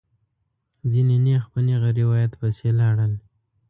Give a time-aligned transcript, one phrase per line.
[0.91, 3.13] ځینې نېغ په نېغه روایت پسې لاړل.